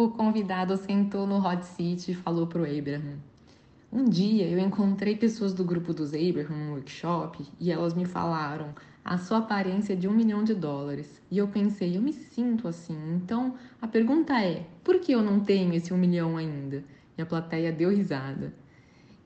[0.00, 3.18] O convidado sentou no hot seat e falou pro Abraham:
[3.92, 8.74] Um dia eu encontrei pessoas do grupo dos Abraham no workshop e elas me falaram
[9.04, 11.20] a sua aparência de um milhão de dólares.
[11.30, 12.96] E eu pensei, eu me sinto assim.
[13.14, 16.82] Então a pergunta é: por que eu não tenho esse um milhão ainda?
[17.18, 18.54] E a plateia deu risada.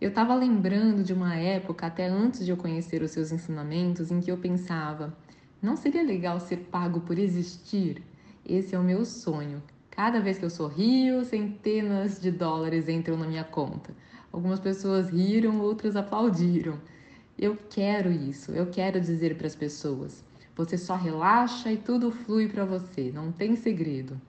[0.00, 4.18] Eu estava lembrando de uma época, até antes de eu conhecer os seus ensinamentos, em
[4.18, 5.16] que eu pensava:
[5.62, 8.02] não seria legal ser pago por existir?
[8.44, 9.62] Esse é o meu sonho.
[9.94, 13.94] Cada vez que eu sorrio, centenas de dólares entram na minha conta.
[14.32, 16.80] Algumas pessoas riram, outras aplaudiram.
[17.38, 20.24] Eu quero isso, eu quero dizer para as pessoas:
[20.56, 24.20] você só relaxa e tudo flui para você, não tem segredo.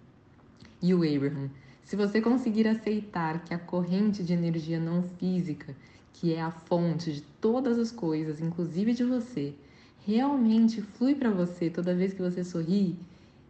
[0.79, 1.49] E o Abraham,
[1.83, 5.75] se você conseguir aceitar que a corrente de energia não física,
[6.13, 9.55] que é a fonte de todas as coisas, inclusive de você,
[10.05, 12.95] realmente flui para você toda vez que você sorri,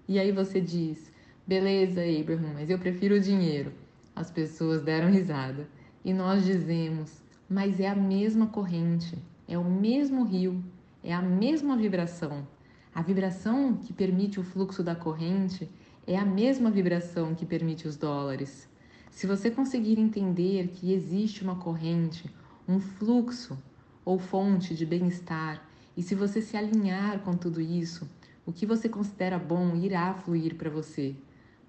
[0.07, 1.14] e aí você diz:
[1.47, 3.71] Beleza, Abraham, mas eu prefiro o dinheiro.
[4.15, 5.69] As pessoas deram risada.
[6.03, 9.15] E nós dizemos: Mas é a mesma corrente,
[9.47, 10.63] é o mesmo rio,
[11.03, 12.47] é a mesma vibração.
[12.95, 15.69] A vibração que permite o fluxo da corrente
[16.07, 18.67] é a mesma vibração que permite os dólares.
[19.11, 22.27] Se você conseguir entender que existe uma corrente,
[22.67, 23.55] um fluxo
[24.03, 25.63] ou fonte de bem-estar,
[25.95, 28.09] e se você se alinhar com tudo isso,
[28.47, 31.15] o que você considera bom irá fluir para você.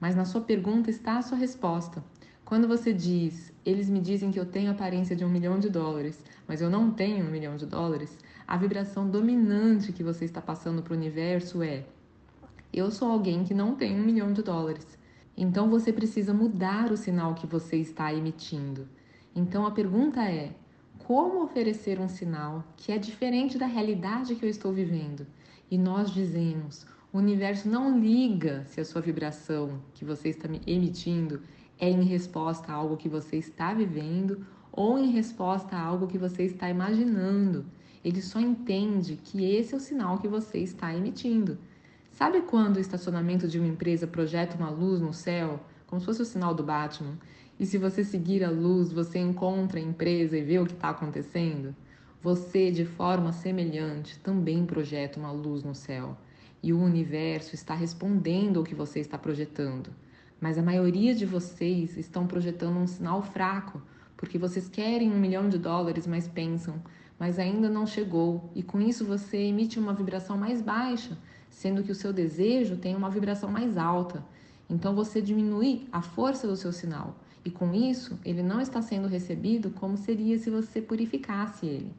[0.00, 2.02] Mas na sua pergunta está a sua resposta.
[2.44, 5.68] Quando você diz, eles me dizem que eu tenho a aparência de um milhão de
[5.68, 10.40] dólares, mas eu não tenho um milhão de dólares, a vibração dominante que você está
[10.40, 11.84] passando para o universo é:
[12.72, 14.86] eu sou alguém que não tem um milhão de dólares.
[15.36, 18.86] Então você precisa mudar o sinal que você está emitindo.
[19.34, 20.54] Então a pergunta é:
[20.98, 25.26] como oferecer um sinal que é diferente da realidade que eu estou vivendo?
[25.70, 31.40] E nós dizemos: o universo não liga se a sua vibração que você está emitindo
[31.78, 36.18] é em resposta a algo que você está vivendo ou em resposta a algo que
[36.18, 37.64] você está imaginando.
[38.04, 41.56] Ele só entende que esse é o sinal que você está emitindo.
[42.12, 46.20] Sabe quando o estacionamento de uma empresa projeta uma luz no céu, como se fosse
[46.20, 47.16] o sinal do Batman?
[47.58, 50.90] E se você seguir a luz, você encontra a empresa e vê o que está
[50.90, 51.74] acontecendo?
[52.22, 56.14] Você, de forma semelhante, também projeta uma luz no céu.
[56.66, 59.88] E o universo está respondendo ao que você está projetando.
[60.40, 63.80] Mas a maioria de vocês estão projetando um sinal fraco,
[64.16, 66.82] porque vocês querem um milhão de dólares, mas pensam,
[67.20, 71.16] mas ainda não chegou, e com isso você emite uma vibração mais baixa,
[71.48, 74.26] sendo que o seu desejo tem uma vibração mais alta.
[74.68, 79.06] Então você diminui a força do seu sinal, e com isso ele não está sendo
[79.06, 81.94] recebido como seria se você purificasse ele.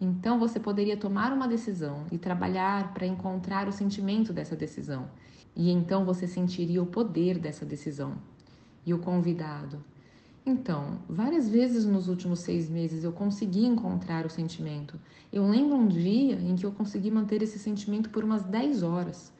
[0.00, 5.10] Então você poderia tomar uma decisão e trabalhar para encontrar o sentimento dessa decisão.
[5.56, 8.14] E então você sentiria o poder dessa decisão.
[8.86, 9.84] E o convidado.
[10.46, 14.98] Então, várias vezes nos últimos seis meses eu consegui encontrar o sentimento.
[15.30, 19.30] Eu lembro um dia em que eu consegui manter esse sentimento por umas 10 horas.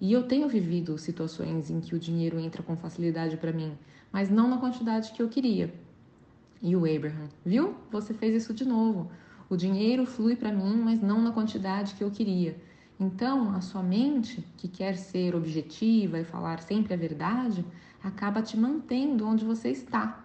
[0.00, 3.72] E eu tenho vivido situações em que o dinheiro entra com facilidade para mim,
[4.12, 5.72] mas não na quantidade que eu queria.
[6.60, 7.74] E o Abraham, viu?
[7.90, 9.10] Você fez isso de novo.
[9.52, 12.56] O dinheiro flui para mim, mas não na quantidade que eu queria.
[12.98, 17.62] Então, a sua mente, que quer ser objetiva e falar sempre a verdade,
[18.02, 20.24] acaba te mantendo onde você está.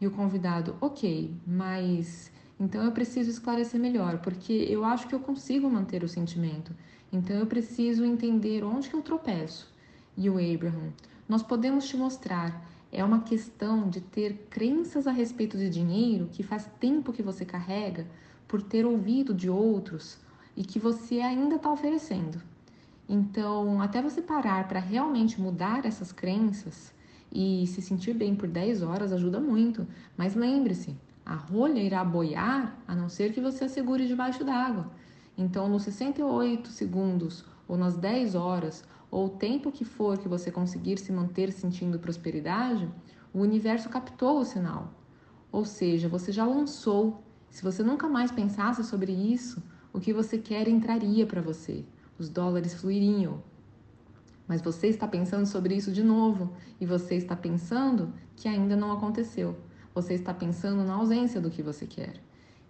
[0.00, 5.20] E o convidado, ok, mas então eu preciso esclarecer melhor, porque eu acho que eu
[5.20, 6.74] consigo manter o sentimento.
[7.12, 9.70] Então eu preciso entender onde que eu tropeço.
[10.16, 10.94] E o Abraham,
[11.28, 12.66] nós podemos te mostrar.
[12.90, 17.44] É uma questão de ter crenças a respeito de dinheiro que faz tempo que você
[17.44, 18.06] carrega
[18.46, 20.18] por ter ouvido de outros
[20.56, 22.40] e que você ainda está oferecendo.
[23.08, 26.92] Então, até você parar para realmente mudar essas crenças
[27.32, 29.86] e se sentir bem por 10 horas ajuda muito.
[30.16, 34.90] Mas lembre-se, a rolha irá boiar a não ser que você a segure debaixo d'água.
[35.36, 40.50] Então, nos 68 segundos ou nas 10 horas, ou o tempo que for que você
[40.50, 42.88] conseguir se manter sentindo prosperidade,
[43.32, 44.92] o universo captou o sinal.
[45.52, 49.62] Ou seja, você já lançou se você nunca mais pensasse sobre isso,
[49.92, 51.84] o que você quer entraria para você,
[52.18, 53.42] os dólares fluiriam.
[54.46, 58.92] Mas você está pensando sobre isso de novo e você está pensando que ainda não
[58.92, 59.56] aconteceu.
[59.94, 62.20] Você está pensando na ausência do que você quer.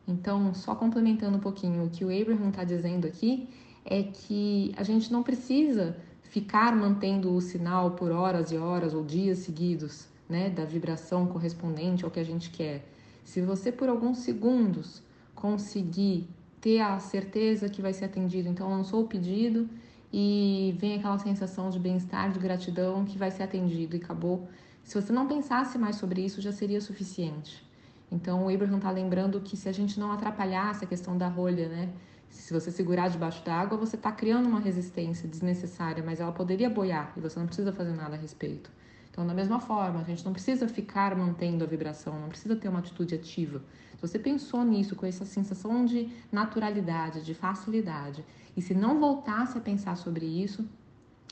[0.06, 3.48] Então, só complementando um pouquinho, o que o Abraham está dizendo aqui
[3.84, 9.04] é que a gente não precisa ficar mantendo o sinal por horas e horas ou
[9.04, 12.88] dias seguidos, né, da vibração correspondente ao que a gente quer.
[13.26, 15.02] Se você por alguns segundos
[15.34, 16.28] conseguir
[16.60, 19.68] ter a certeza que vai ser atendido, então lançou o pedido
[20.12, 24.48] e vem aquela sensação de bem-estar, de gratidão que vai ser atendido e acabou.
[24.84, 27.66] Se você não pensasse mais sobre isso, já seria suficiente.
[28.12, 31.68] Então, o Abraham está lembrando que se a gente não atrapalhasse a questão da rolha,
[31.68, 31.92] né?
[32.30, 36.70] Se você segurar debaixo da água, você está criando uma resistência desnecessária, mas ela poderia
[36.70, 38.70] boiar e você não precisa fazer nada a respeito.
[39.16, 42.68] Então, da mesma forma, a gente não precisa ficar mantendo a vibração, não precisa ter
[42.68, 43.60] uma atitude ativa.
[43.94, 48.22] Se você pensou nisso com essa sensação de naturalidade, de facilidade,
[48.54, 50.68] e se não voltasse a pensar sobre isso,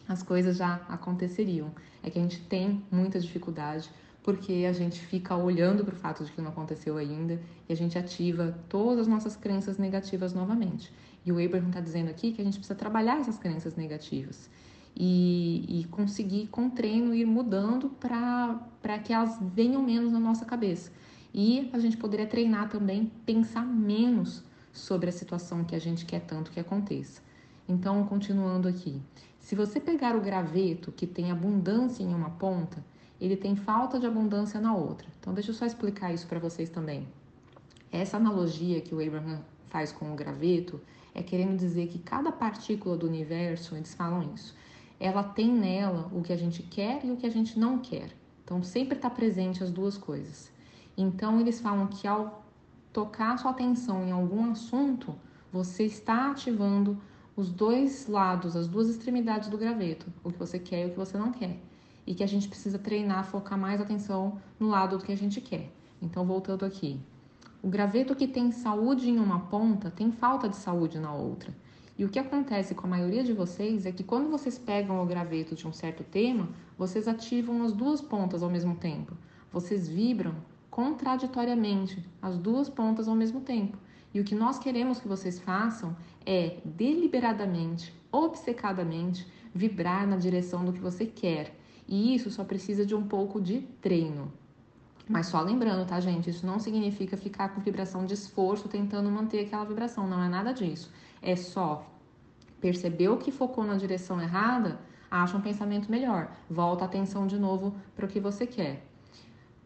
[0.08, 1.72] as coisas já aconteceriam.
[2.02, 3.90] É que a gente tem muita dificuldade
[4.22, 7.38] porque a gente fica olhando para o fato de que não aconteceu ainda
[7.68, 10.90] e a gente ativa todas as nossas crenças negativas novamente.
[11.26, 14.48] E o Abraham está dizendo aqui que a gente precisa trabalhar essas crenças negativas
[14.96, 20.92] e, e conseguir, com treino, ir mudando para que elas venham menos na nossa cabeça.
[21.32, 26.20] E a gente poderia treinar também, pensar menos sobre a situação que a gente quer
[26.20, 27.20] tanto que aconteça.
[27.68, 29.00] Então, continuando aqui,
[29.40, 32.84] se você pegar o graveto que tem abundância em uma ponta,
[33.20, 35.08] ele tem falta de abundância na outra.
[35.18, 37.08] Então, deixa eu só explicar isso para vocês também.
[37.90, 40.80] Essa analogia que o Abraham faz com o graveto
[41.14, 44.54] é querendo dizer que cada partícula do universo, eles falam isso,
[44.98, 48.10] ela tem nela o que a gente quer e o que a gente não quer.
[48.44, 50.52] Então, sempre está presente as duas coisas.
[50.96, 52.44] Então, eles falam que ao
[52.92, 55.14] tocar sua atenção em algum assunto,
[55.52, 56.98] você está ativando
[57.36, 60.96] os dois lados, as duas extremidades do graveto, o que você quer e o que
[60.98, 61.58] você não quer
[62.06, 65.40] e que a gente precisa treinar, focar mais atenção no lado do que a gente
[65.40, 65.70] quer.
[66.00, 67.00] Então, voltando aqui.
[67.62, 71.54] O graveto que tem saúde em uma ponta tem falta de saúde na outra.
[71.96, 75.06] E o que acontece com a maioria de vocês é que quando vocês pegam o
[75.06, 79.16] graveto de um certo tema, vocês ativam as duas pontas ao mesmo tempo.
[79.52, 80.34] Vocês vibram
[80.70, 83.78] contraditoriamente as duas pontas ao mesmo tempo.
[84.12, 85.96] E o que nós queremos que vocês façam
[86.26, 91.56] é deliberadamente, obcecadamente, vibrar na direção do que você quer
[91.86, 94.32] e isso só precisa de um pouco de treino.
[95.06, 96.30] Mas só lembrando, tá, gente?
[96.30, 100.08] Isso não significa ficar com vibração de esforço tentando manter aquela vibração.
[100.08, 100.90] Não é nada disso.
[101.26, 101.90] É só
[102.60, 104.78] percebeu que focou na direção errada,
[105.10, 106.30] acha um pensamento melhor.
[106.48, 108.86] Volta a atenção de novo para o que você quer.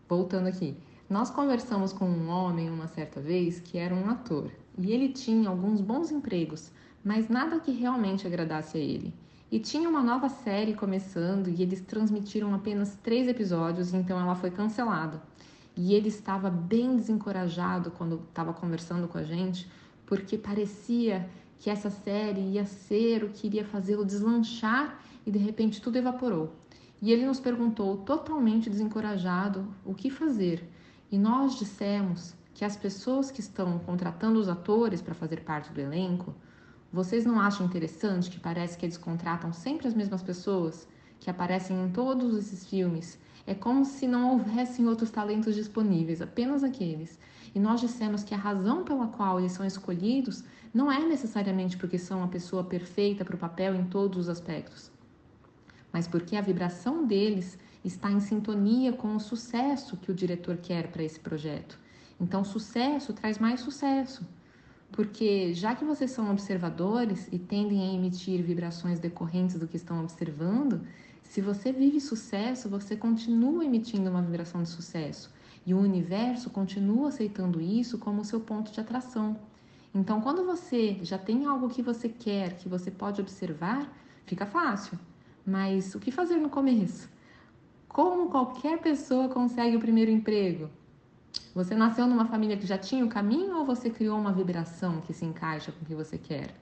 [0.09, 0.77] Voltando aqui.
[1.11, 4.51] Nós conversamos com um homem uma certa vez que era um ator.
[4.77, 6.71] E ele tinha alguns bons empregos,
[7.05, 9.13] mas nada que realmente agradasse a ele.
[9.51, 14.51] E tinha uma nova série começando e eles transmitiram apenas três episódios, então ela foi
[14.51, 15.23] cancelada.
[15.77, 19.71] E ele estava bem desencorajado quando estava conversando com a gente,
[20.09, 21.29] porque parecia
[21.59, 26.55] que essa série ia ser o que iria fazê-lo deslanchar e de repente tudo evaporou.
[27.03, 30.67] E ele nos perguntou, totalmente desencorajado, o que fazer.
[31.13, 35.81] E nós dissemos que as pessoas que estão contratando os atores para fazer parte do
[35.81, 36.35] elenco
[36.91, 40.89] vocês não acham interessante que parece que eles contratam sempre as mesmas pessoas
[41.21, 43.19] que aparecem em todos esses filmes?
[43.47, 47.19] É como se não houvessem outros talentos disponíveis, apenas aqueles.
[47.55, 51.99] E nós dissemos que a razão pela qual eles são escolhidos não é necessariamente porque
[51.99, 54.91] são a pessoa perfeita para o papel em todos os aspectos,
[55.93, 60.89] mas porque a vibração deles está em sintonia com o sucesso que o diretor quer
[60.89, 61.79] para esse projeto.
[62.21, 64.27] Então, sucesso traz mais sucesso.
[64.91, 70.03] Porque já que vocês são observadores e tendem a emitir vibrações decorrentes do que estão
[70.03, 70.81] observando,
[71.23, 75.31] se você vive sucesso, você continua emitindo uma vibração de sucesso
[75.69, 79.37] e o universo continua aceitando isso como seu ponto de atração.
[79.95, 83.87] Então, quando você já tem algo que você quer, que você pode observar,
[84.25, 84.99] fica fácil.
[85.45, 87.11] Mas o que fazer no começo?
[87.87, 90.71] Como qualquer pessoa consegue o primeiro emprego?
[91.55, 95.13] Você nasceu numa família que já tinha o caminho ou você criou uma vibração que
[95.13, 96.55] se encaixa com o que você quer?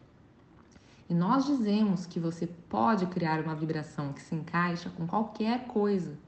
[1.09, 6.19] E nós dizemos que você pode criar uma vibração que se encaixa com qualquer coisa.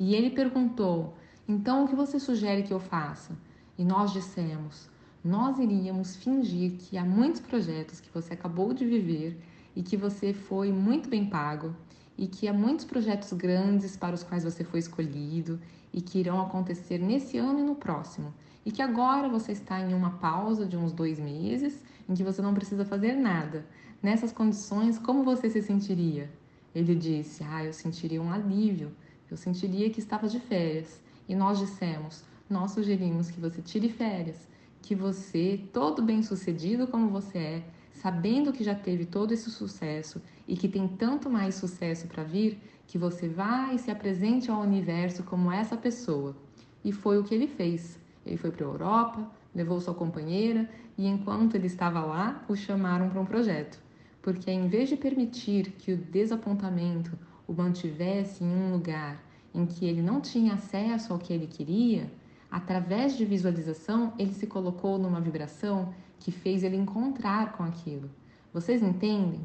[0.00, 1.14] E ele perguntou:
[1.46, 3.36] então o que você sugere que eu faça?
[3.76, 4.88] E nós dissemos:
[5.22, 9.40] nós iríamos fingir que há muitos projetos que você acabou de viver
[9.74, 11.74] e que você foi muito bem pago
[12.16, 15.60] e que há muitos projetos grandes para os quais você foi escolhido
[15.92, 18.32] e que irão acontecer nesse ano e no próximo.
[18.64, 22.40] E que agora você está em uma pausa de uns dois meses em que você
[22.40, 23.66] não precisa fazer nada.
[24.02, 26.30] Nessas condições, como você se sentiria?
[26.74, 28.92] Ele disse: Ah, eu sentiria um alívio,
[29.30, 31.00] eu sentiria que estava de férias.
[31.28, 34.48] E nós dissemos: Nós sugerimos que você tire férias,
[34.82, 40.20] que você, todo bem sucedido como você é, sabendo que já teve todo esse sucesso
[40.46, 44.60] e que tem tanto mais sucesso para vir, que você vá e se apresente ao
[44.60, 46.36] universo como essa pessoa.
[46.84, 47.98] E foi o que ele fez.
[48.26, 53.08] Ele foi para a Europa, levou sua companheira e enquanto ele estava lá, o chamaram
[53.08, 53.82] para um projeto.
[54.20, 57.12] porque em vez de permitir que o desapontamento
[57.46, 59.22] o mantivesse em um lugar
[59.54, 62.10] em que ele não tinha acesso ao que ele queria,
[62.50, 68.10] através de visualização, ele se colocou numa vibração que fez ele encontrar com aquilo.
[68.52, 69.40] Vocês entendem?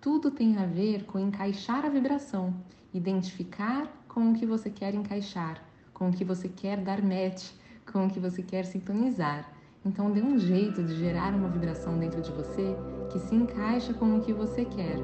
[0.00, 2.54] Tudo tem a ver com encaixar a vibração,
[2.92, 7.52] identificar com o que você quer encaixar, com o que você quer dar match,
[7.90, 9.50] com o que você quer sintonizar.
[9.84, 12.74] Então dê um jeito de gerar uma vibração dentro de você
[13.12, 14.96] que se encaixa com o que você quer.